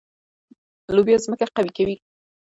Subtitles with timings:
[0.95, 1.95] لوبیا ځمکه قوي کوي.